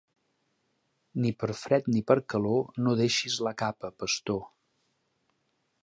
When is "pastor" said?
4.05-4.43